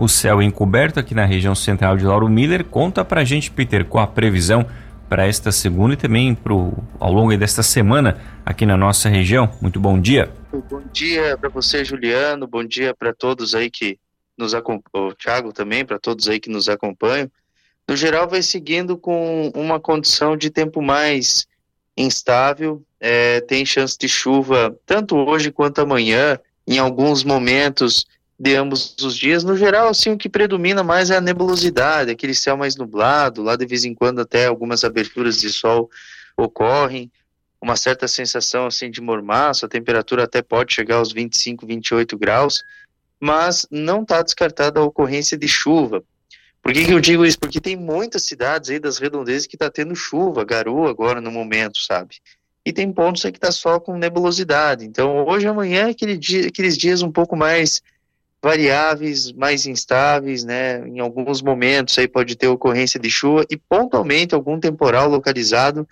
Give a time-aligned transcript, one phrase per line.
[0.00, 2.64] o céu encoberto aqui na região central de Lauro Miller.
[2.64, 4.66] Conta pra gente, Peter, com a previsão
[5.10, 9.52] para esta segunda e também pro, ao longo desta semana aqui na nossa região.
[9.60, 10.30] Muito bom dia.
[10.70, 12.46] Bom dia para você, Juliano.
[12.46, 13.98] Bom dia para todos aí que
[14.38, 17.30] nos acompanham, Thiago também, para todos aí que nos acompanham.
[17.86, 21.46] No geral, vai seguindo com uma condição de tempo mais
[21.94, 22.82] instável.
[22.98, 26.38] É, tem chance de chuva tanto hoje quanto amanhã.
[26.66, 28.06] Em alguns momentos
[28.40, 29.44] de ambos os dias.
[29.44, 33.54] No geral, assim, o que predomina mais é a nebulosidade, aquele céu mais nublado, lá
[33.54, 35.90] de vez em quando até algumas aberturas de sol
[36.34, 37.12] ocorrem,
[37.60, 42.64] uma certa sensação assim de mormaço, a temperatura até pode chegar aos 25, 28 graus,
[43.20, 46.02] mas não está descartada a ocorrência de chuva.
[46.62, 47.38] Por que, que, eu digo isso?
[47.38, 51.78] Porque tem muitas cidades aí das redondezas que está tendo chuva, garoa agora no momento,
[51.78, 52.16] sabe?
[52.64, 54.86] E tem pontos aí que está só com nebulosidade.
[54.86, 57.82] Então, hoje amanhã é aquele dia, aqueles dias um pouco mais
[58.42, 60.86] variáveis mais instáveis, né?
[60.88, 65.86] Em alguns momentos aí pode ter ocorrência de chuva e pontualmente algum temporal localizado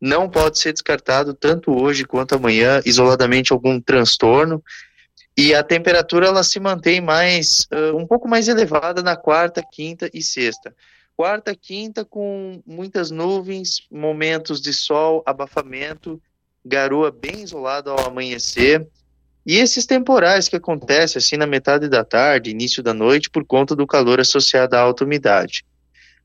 [0.00, 4.62] não pode ser descartado tanto hoje quanto amanhã, isoladamente algum transtorno.
[5.36, 10.08] E a temperatura ela se mantém mais uh, um pouco mais elevada na quarta, quinta
[10.14, 10.74] e sexta.
[11.16, 16.20] Quarta, quinta com muitas nuvens, momentos de sol, abafamento,
[16.64, 18.86] garoa bem isolada ao amanhecer
[19.48, 23.74] e esses temporais que acontecem assim na metade da tarde, início da noite, por conta
[23.74, 25.64] do calor associado à alta umidade.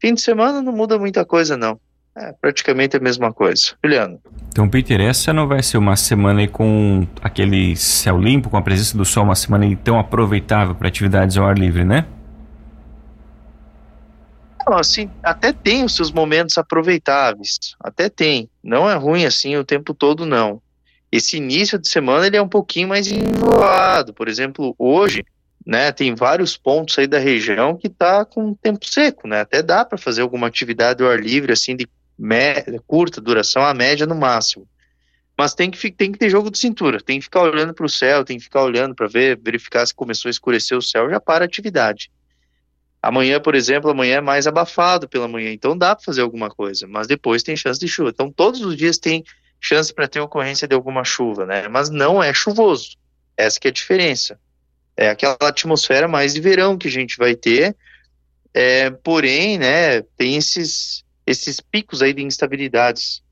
[0.00, 1.80] Fim de semana não muda muita coisa, não.
[2.16, 3.72] É praticamente a mesma coisa.
[3.82, 4.20] Juliano.
[4.50, 8.96] Então, Peter, essa não vai ser uma semana com aquele céu limpo, com a presença
[8.96, 12.06] do sol, uma semana tão aproveitável para atividades ao ar livre, né?
[14.64, 17.74] Não, assim, até tem os seus momentos aproveitáveis.
[17.80, 18.48] Até tem.
[18.62, 20.62] Não é ruim assim o tempo todo, não
[21.10, 24.12] esse início de semana ele é um pouquinho mais enrolado.
[24.12, 25.24] Por exemplo, hoje,
[25.64, 29.40] né, tem vários pontos aí da região que tá com tempo seco, né?
[29.40, 31.88] Até dá para fazer alguma atividade ao ar livre assim de
[32.86, 34.66] curta duração, a média no máximo.
[35.36, 37.88] Mas tem que, tem que ter jogo de cintura, tem que ficar olhando para o
[37.88, 41.20] céu, tem que ficar olhando para ver, verificar se começou a escurecer o céu, já
[41.20, 42.10] para a atividade.
[43.00, 46.88] Amanhã, por exemplo, amanhã é mais abafado pela manhã, então dá para fazer alguma coisa,
[46.88, 48.10] mas depois tem chance de chuva.
[48.10, 49.22] Então todos os dias tem
[49.60, 51.68] chance para ter ocorrência de alguma chuva, né?
[51.68, 52.96] Mas não é chuvoso.
[53.36, 54.38] Essa que é a diferença.
[54.96, 57.76] É aquela atmosfera mais de verão que a gente vai ter,
[58.52, 63.22] é, porém, né, tem esses, esses picos aí de instabilidades.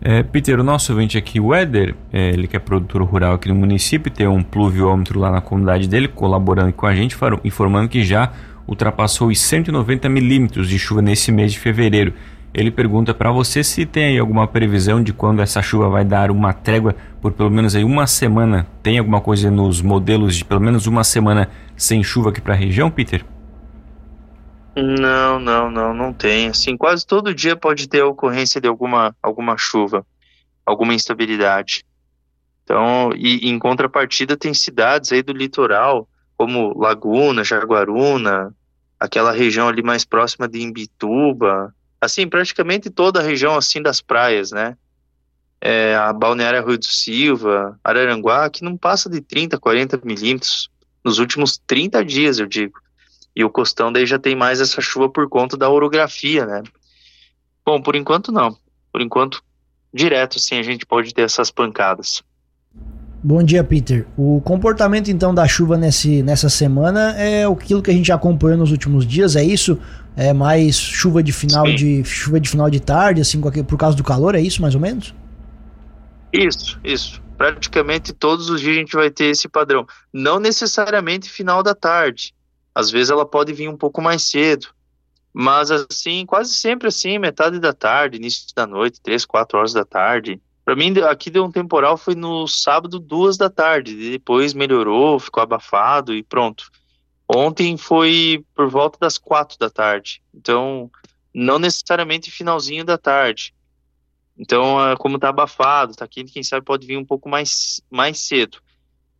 [0.00, 3.48] É, Peter, o nosso ouvinte aqui, o Éder, é, ele que é produtor rural aqui
[3.48, 8.04] no município, tem um pluviômetro lá na comunidade dele, colaborando com a gente, informando que
[8.04, 8.32] já
[8.66, 12.14] ultrapassou os 190 milímetros de chuva nesse mês de fevereiro.
[12.54, 16.30] Ele pergunta para você se tem aí alguma previsão de quando essa chuva vai dar
[16.30, 18.66] uma trégua por pelo menos aí uma semana.
[18.82, 22.56] Tem alguma coisa nos modelos de pelo menos uma semana sem chuva aqui para a
[22.56, 23.24] região, Peter?
[24.76, 26.48] Não, não, não, não tem.
[26.48, 30.04] Assim, quase todo dia pode ter a ocorrência de alguma, alguma chuva,
[30.64, 31.84] alguma instabilidade.
[32.64, 38.54] Então, e em contrapartida tem cidades aí do litoral, como Laguna, Jaguaruna,
[39.00, 44.50] aquela região ali mais próxima de Imbituba, assim, praticamente toda a região assim das praias,
[44.50, 44.76] né?
[45.60, 50.68] É, a Balneária Rui do Silva, Araranguá, que não passa de 30, 40 milímetros
[51.04, 52.80] nos últimos 30 dias, eu digo.
[53.36, 56.64] E o Costão daí já tem mais essa chuva por conta da orografia, né?
[57.64, 58.58] Bom, por enquanto não.
[58.90, 59.40] Por enquanto,
[59.94, 62.20] direto, sim, a gente pode ter essas pancadas.
[63.24, 64.04] Bom dia, Peter.
[64.16, 68.58] O comportamento então da chuva nesse, nessa semana é aquilo que a gente já acompanhou
[68.58, 69.78] nos últimos dias, é isso?
[70.16, 71.76] É mais chuva de final Sim.
[71.76, 74.80] de chuva de final de tarde, assim, por causa do calor, é isso mais ou
[74.80, 75.14] menos?
[76.32, 77.22] Isso, isso.
[77.38, 79.86] Praticamente todos os dias a gente vai ter esse padrão.
[80.12, 82.34] Não necessariamente final da tarde.
[82.74, 84.66] Às vezes ela pode vir um pouco mais cedo.
[85.32, 89.84] Mas assim, quase sempre assim, metade da tarde, início da noite, três, quatro horas da
[89.84, 90.40] tarde.
[90.64, 94.10] Para mim, aqui deu um temporal, foi no sábado, duas da tarde.
[94.12, 96.70] Depois melhorou, ficou abafado e pronto.
[97.28, 100.22] Ontem foi por volta das quatro da tarde.
[100.34, 100.90] Então,
[101.34, 103.54] não necessariamente finalzinho da tarde.
[104.38, 108.18] Então, é, como tá abafado, tá quente, quem sabe pode vir um pouco mais, mais
[108.20, 108.58] cedo.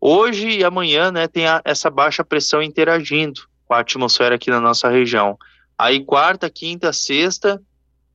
[0.00, 4.60] Hoje e amanhã, né, tem a, essa baixa pressão interagindo com a atmosfera aqui na
[4.60, 5.38] nossa região.
[5.78, 7.62] Aí quarta, quinta, sexta,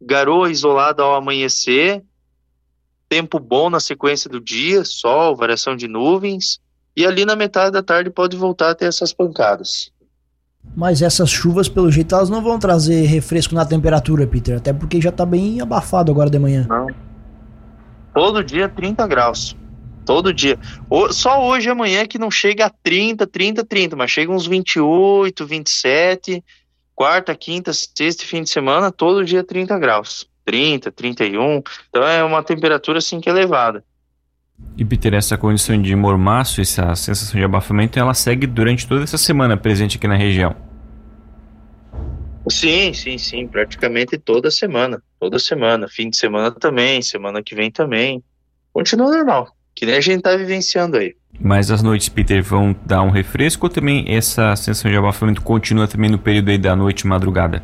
[0.00, 2.02] garoa isolada ao amanhecer,
[3.12, 6.58] tempo bom na sequência do dia, sol, variação de nuvens,
[6.96, 9.92] e ali na metade da tarde pode voltar a ter essas pancadas.
[10.74, 14.98] Mas essas chuvas, pelo jeito, elas não vão trazer refresco na temperatura, Peter, até porque
[14.98, 16.66] já tá bem abafado agora de manhã.
[16.66, 16.86] Não.
[18.14, 19.54] Todo dia 30 graus.
[20.06, 20.58] Todo dia.
[21.10, 25.44] Só hoje e amanhã que não chega a 30, 30, 30, mas chega uns 28,
[25.44, 26.42] 27.
[26.94, 30.31] Quarta, quinta, sexta e fim de semana, todo dia 30 graus.
[30.44, 31.62] 30, 31.
[31.88, 33.84] Então é uma temperatura assim que é elevada.
[34.76, 39.18] E Peter, essa condição de mormaço, essa sensação de abafamento, ela segue durante toda essa
[39.18, 40.54] semana presente aqui na região?
[42.48, 47.70] Sim, sim, sim, praticamente toda semana, toda semana, fim de semana também, semana que vem
[47.70, 48.22] também,
[48.72, 51.14] continua normal que nem a gente tá vivenciando aí.
[51.40, 55.88] Mas as noites, Peter, vão dar um refresco ou também essa sensação de abafamento continua
[55.88, 57.62] também no período aí da noite madrugada?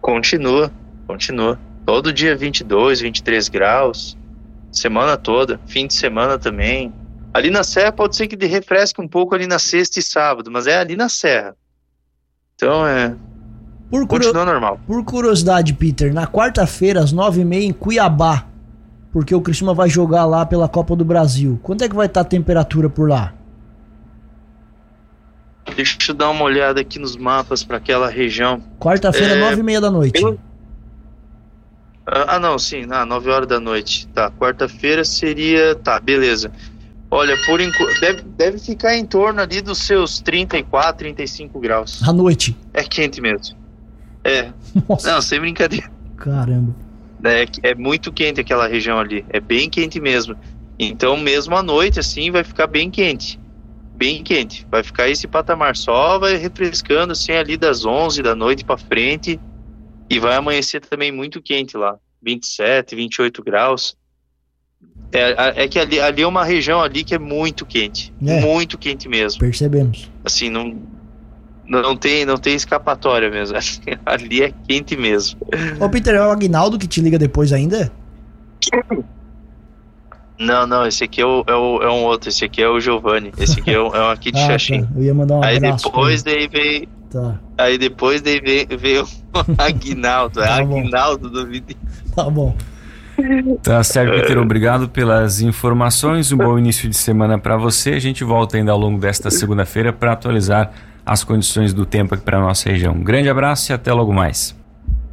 [0.00, 0.70] Continua,
[1.06, 1.58] continua.
[1.84, 4.16] Todo dia 22, 23 graus,
[4.72, 6.92] semana toda, fim de semana também.
[7.32, 10.66] Ali na serra pode ser que refresque um pouco ali na sexta e sábado, mas
[10.66, 11.54] é ali na serra.
[12.54, 13.14] Então é.
[13.90, 14.80] Por Continua normal.
[14.86, 18.46] Por curiosidade, Peter, na quarta-feira, às nove e meia, em Cuiabá,
[19.12, 21.60] porque o Criciúma vai jogar lá pela Copa do Brasil.
[21.62, 23.32] Quanto é que vai estar tá a temperatura por lá?
[25.74, 28.62] Deixa eu dar uma olhada aqui nos mapas para aquela região.
[28.80, 29.40] Quarta-feira, é...
[29.40, 30.20] nove e meia da noite.
[30.20, 30.38] Pelo...
[32.06, 34.06] Ah, ah, não, sim, ah, nove horas da noite.
[34.08, 35.74] Tá, quarta-feira seria.
[35.74, 36.52] Tá, beleza.
[37.10, 38.00] Olha, por enquanto.
[38.00, 42.02] Deve, deve ficar em torno ali dos seus 34, 35 graus.
[42.02, 42.56] À noite.
[42.72, 43.56] É quente mesmo.
[44.22, 44.52] É.
[44.88, 45.12] Nossa.
[45.12, 45.90] Não, sem brincadeira.
[46.16, 46.86] Caramba
[47.20, 47.44] né?
[47.62, 50.36] É muito quente aquela região ali, é bem quente mesmo.
[50.78, 53.40] Então, mesmo à noite, assim, vai ficar bem quente.
[53.94, 54.66] Bem quente.
[54.70, 59.40] Vai ficar esse patamar só, vai refrescando, assim, ali das 11 da noite para frente.
[60.08, 61.96] E vai amanhecer também muito quente lá.
[62.22, 63.96] 27, 28 graus.
[65.12, 68.12] É, é que ali, ali é uma região ali que é muito quente.
[68.24, 69.40] É, muito quente mesmo.
[69.40, 70.10] Percebemos.
[70.24, 70.76] Assim, não,
[71.68, 73.56] não tem, não tem escapatória mesmo.
[74.04, 75.40] Ali é quente mesmo.
[75.80, 77.92] Ô, Peter, é o Agnaldo que te liga depois ainda?
[80.38, 82.78] Não, não, esse aqui é, o, é, o, é um outro, esse aqui é o
[82.78, 84.82] Giovanni, esse aqui é, um, é um aqui de ah, Xaxim.
[84.82, 84.90] Tá.
[84.94, 87.40] Eu ia mandar um aí depois daí veio, tá.
[87.58, 89.04] aí depois daí veio, veio
[89.34, 91.76] o Agnaldo, é tá Agnaldo do vídeo.
[92.14, 92.56] Tá bom.
[93.62, 98.22] Tá certo, Peter, obrigado pelas informações, um bom início de semana para você, a gente
[98.22, 100.70] volta ainda ao longo desta segunda-feira para atualizar
[101.04, 102.92] as condições do tempo aqui para nossa região.
[102.92, 104.54] Um grande abraço e até logo mais.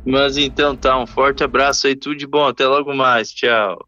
[0.06, 3.88] Mas então tá, um forte abraço aí, tudo de bom, até logo mais, tchau.